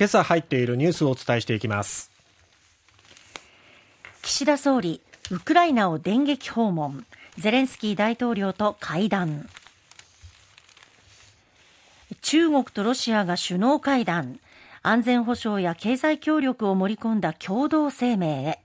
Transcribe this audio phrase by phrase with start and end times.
[0.00, 2.10] 今朝入っているニュースをお伝えしていきます。
[4.22, 7.04] 岸田総理ウクライナを電撃訪問。
[7.36, 9.46] ゼレンスキー大統領と会談。
[12.22, 14.40] 中国とロシアが首脳会談。
[14.80, 18.60] 安全保障や経済協力を盛り込んだ共同声明へ。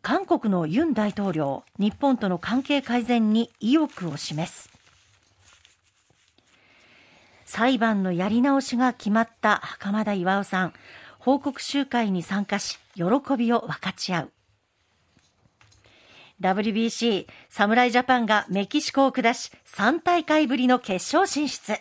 [0.00, 4.71] 韓国のユン大統領日本との関係改善に意欲を示す。
[7.54, 10.72] 裁判のやり直しが決まった袴田巌さん。
[11.18, 13.02] 報告集会に参加し喜
[13.36, 14.32] びを分かち合う。
[16.40, 21.74] WBC 侍ジャパンがメキシコを下し3大会ぶりの決勝進出。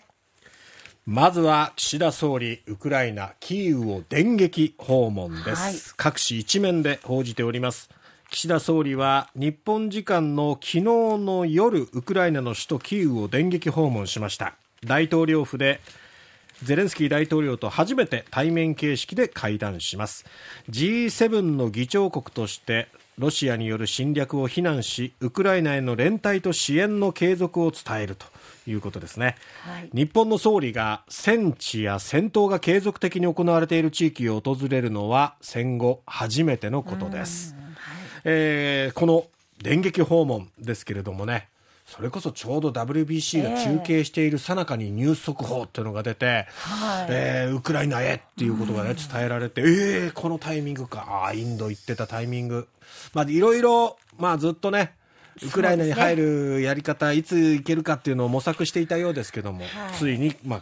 [1.05, 7.89] まずは岸田総理ウクライナキーウを電撃訪問です、はい、各紙一面で報じております。
[8.29, 15.79] 岸田総理は日本時間の昨日の夜ウクライナの首都キーウを電撃訪問しました大統領府で
[16.63, 20.25] ゼレンスキー大統領と初めて対面形式で会談します。
[20.69, 22.87] G7 の議長国として
[23.19, 28.25] ロシアによる侵略を非難しウクライナへの連帯と支援の継続を伝えると
[28.65, 37.55] いうことですね、はい、日本の総理が戦地や戦闘が継続的に行われている地域を訪れるのは戦後初めてのことです、
[38.23, 39.25] えー、この
[39.61, 41.49] 電撃訪問ですけれどもね
[41.91, 52.69] それこそちょうど WBC が中継しているさなかにニュース速報っていうのが出て、えー、えー、ウクライナへっていうことがね、伝えられて、えー、このタイミングか、ああ、インド行ってたタイミング。
[53.13, 54.93] まあ、いろいろ、まあ、ずっとね、
[55.43, 60.61] ウクライナに入るやり方、ね、いつ行けるかっていうのを模索していたようですけども、はい、ついに、まあ、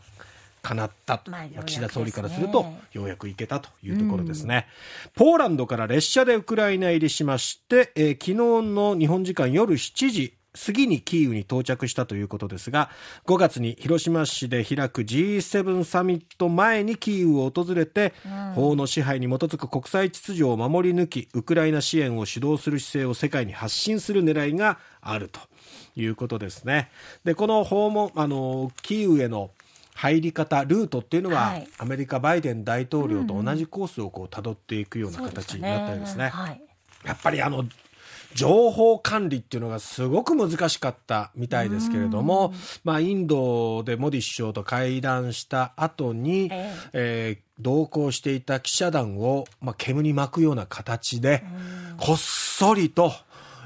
[0.64, 4.68] 叶ったと、まあ、岸田総理からすると、ようやく行けたというところですね、
[5.06, 8.34] うん、ポーランドから列車でウクライナ入りしまして、えー、昨日
[8.74, 12.90] の日本時間夜7時過ぎにキーウに到着したということですが
[13.28, 25.40] 5月に広島市で開く G7 サミット前にキーウを訪れて、うん、法の支配に基づく国際秩序を守り抜きウクライナ支援を主導する姿勢を世界に発信する狙いがあると
[25.96, 26.90] いうことですね。
[27.24, 29.52] でこの訪問あのキーウへの
[30.00, 36.30] 入り方、ルートっていうのは、はい、アメリカ、バイデン大統領と同じコースをこう辿っていくような形になったりですね。
[36.30, 36.62] はい、
[37.04, 37.66] やっぱりあの
[38.34, 42.54] 情報管理っていうのがすごく難しかったみたいですけれども、
[42.84, 47.38] まあ、インドでモディ首相と会談した後に、ええ。
[47.40, 51.44] ー、同行していた記者団を、まあ、煙に巻くような形で、
[51.98, 53.12] こっそりと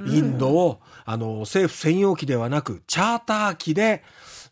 [0.07, 4.03] インドを、あの政府専用機ではなくチャーター機で、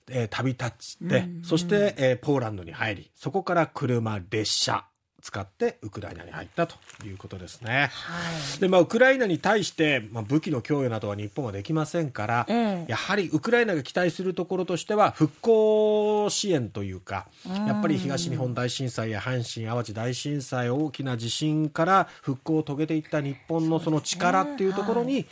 [0.09, 4.85] えー、旅立って、そして、えー、ポーランドに入りそこから車列車
[5.21, 7.89] 使ってウクライナに入ったということですね。
[7.91, 17.27] はい、でまあ、ウクライナに対して、まあ、武器の供与などは日本はできませんから、えやはりウクライナが期待するところとしては復興支援というか
[17.67, 25.25] やっぱり東日本大震災や阪神・淡路大震災大きな地震から復興を遂げていった日本のその力っていうところに、ねはい、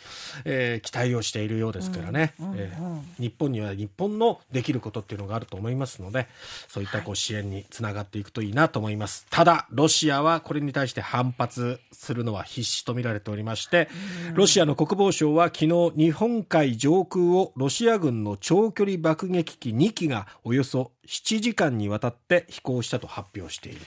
[0.46, 6.28] えー、期待をしているようですからね、うんうんうん、えー、日本には日本のできることっていうのがあると思いますので
[6.68, 9.26] そういったこう支援につながっていくといいなと思います。
[9.30, 13.88] ただロシアはこれに対して反発するのは必至と見られておりまして、
[14.34, 23.86] ロシアの国防省は昨日、日本海上空をロシア軍の長距離爆撃機2機がおよそ7時間にわたって飛行したと発表していると。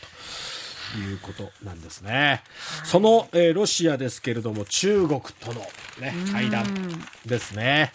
[0.98, 2.42] いうことなんですね。
[2.84, 5.60] その、えー、ロシアですけれども、中国との、
[6.00, 6.66] ね、会談
[7.24, 7.92] ですね、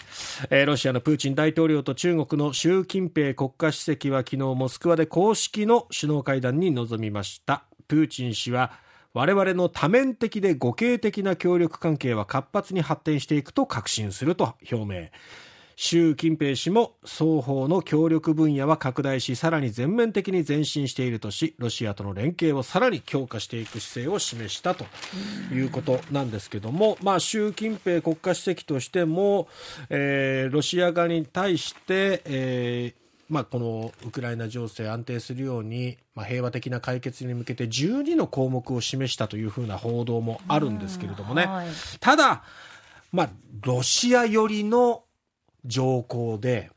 [0.50, 7.66] えー、ロシアのプーチン大統領と中国の習近平国家主席は昨日モスクワで公式の首脳会談に臨みました。
[7.88, 8.72] プーチン氏は
[9.14, 15.08] 我々の多面的で互恵的な協力関係は活発に発展していくと確信すると表明。
[15.80, 24.86] 習近平氏も双方の協力分野は拡大しさらに全面的に前進しているとしロシアとの連携をさらに強化していく姿勢を示したと
[25.54, 29.48] いうことなんですけども、まあ、習近平国家主席としても、
[29.92, 41.68] えー、ロシア側に対して、えーまあ、このウクライナ情勢安定するように、まあ、平和的な解決に向けて12の項目を示したというふうな報道もあるんですけれどもね、はい、
[42.00, 42.44] ただ、
[43.12, 43.30] まあ、
[43.64, 45.04] ロシア寄りの
[45.66, 46.72] 条項で、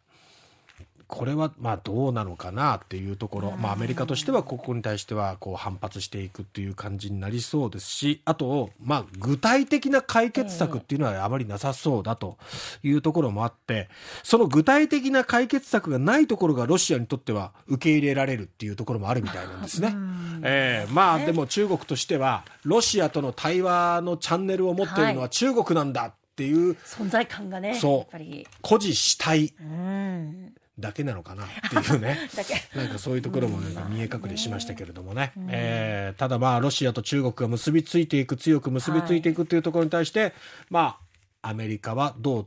[1.10, 12.38] これはまあどうなのかなっていうところ、まあ、アメリカとしてはここに対してはこう反発していくっていう感じになりそうですしあと、まあ、具体的な解決策っていうのはあまりなさそうだと
[12.84, 13.88] いうところもあって
[14.22, 19.94] その具体的な解決策がないところがロシアにとっては受け入れられるっていうところもあるみたいなんですね。
[20.42, 28.16] えー、まあでも中国としてはロシアとの対話のチャンネルを持っているのは中国なんだっていう、存在感がねそう。
[28.62, 29.52] 誇示したい。
[30.80, 32.18] うんだけなのかなっていうね
[32.74, 40.32] なんかそういうところもなんか見え隠れしましたけれどもね、えー、ただまあロシアと中国が結びついていく強く結びついていくっていうところに対して、はい、
[40.70, 40.98] ま
[41.42, 42.46] あアメリカはどう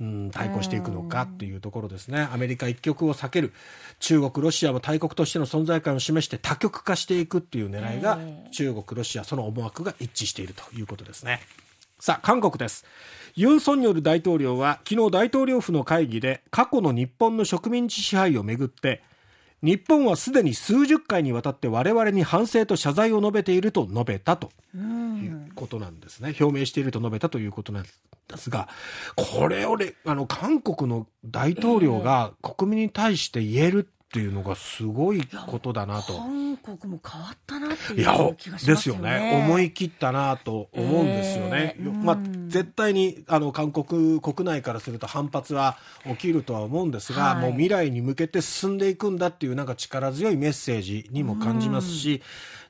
[0.00, 2.26] うん、対抗していくのかっていうところですね。
[2.32, 3.52] アメリカ一極を避ける。
[3.98, 8.18] 中国、ロシアも大国としての存在感を示して多極化していくっていう狙いが、
[8.50, 11.40] 中国、ロシア、その思惑が一致しているということですね。
[12.00, 12.86] さあ、韓国です。
[13.34, 19.02] ユン・ソンニョル大統領は昨日大統領府の会議で過去の日本の植民地支配をめぐって
[19.62, 24.78] 日本はすでに数十回にわたって我々に反省と謝罪を述べていると述べたとい
[25.28, 26.34] うことなんですね。
[26.40, 27.90] 表明していると述べたということなんで
[28.38, 28.68] すが、
[29.16, 29.76] これを
[30.06, 36.14] あの韓国の大統領が国民に対して言えるっていうのがすごいことだなと。
[36.14, 39.10] 韓国も変わったなっていう気がしますよね。
[39.12, 39.42] ですよね。
[39.46, 41.76] 思い切ったなと思うんですよね。
[41.78, 42.18] えー、まあ、
[42.48, 45.78] 絶対にあの韓国国内からすると反発は
[46.08, 52.20] 起きるとは思うんですが、はい、もう未来に向けて進んでいくんだっていうなんか力強いメッセージにも感じますし、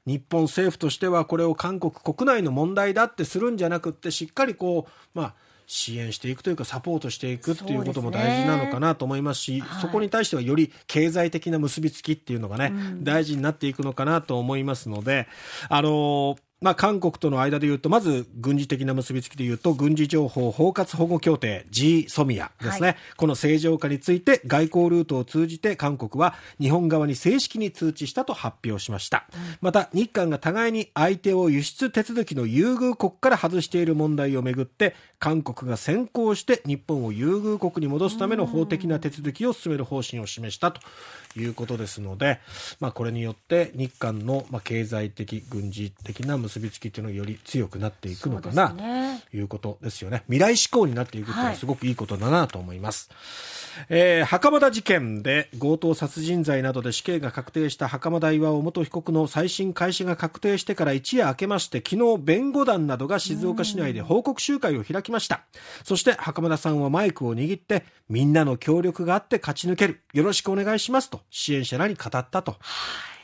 [0.04, 5.34] 日本政府としてはこれを韓国国内の問題だってするんじゃなくってしっかりこう、まあ、
[5.72, 15.28] 支援していくというかサポートしていくっていうことも大事なのかなと思いますしそこに対してはより経済的な結びつきっていうのがね、うん、大事になっていくのかなと思いますので
[15.68, 29.24] あのーまあ、韓国との間で言うと、まず軍事的な結びつきで言うと、軍事情報包括保護協定 G ソミアですね、はい、この正常化について外交ルートを通じて韓国は日本側に正式に通知したと発表しました。
[29.32, 40.80] うん、また、日韓が互いに相手を輸出手続きの優遇国から外している問題をめぐって、韓国が先行して日本を優遇国に戻すための法的な手続きを進める方針を示したと
[41.38, 42.40] いうことですので、
[42.80, 48.70] まあ、これによって日韓のまあ経済的、軍事的な結びつきっていうのがより強くなっていくのかな、
[49.30, 50.22] ということですよね。
[50.26, 53.08] 未来志向になっていくっていうのはすごくいいことだなと思います。
[53.10, 65.42] はいえー、袴田事件で強盗殺人罪などで死刑が確定した袴田巌元被告の再審開始が確定してから一夜明けまして昨日弁護団などが静岡市内で報告集会を開きました。
[65.84, 70.00] そして袴田さんはマイクを握ってみんなの協力があって勝ち抜ける。
[70.12, 72.56] よろしくお願いしますと支援者らに語ったと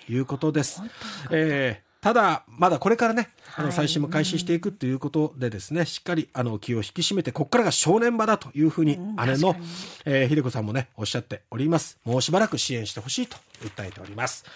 [0.09, 0.83] いうことです、
[1.31, 9.57] えーただ、まだこれからね、あの、再審も開始していくということでですね、しっかり、あの、気を引き締めて、ここからが正念場だというふうに、姉の、
[10.05, 11.99] えー、秀子さんもね、おっしゃっております。
[12.05, 14.45] もうしばらく支援してほしいと訴えております。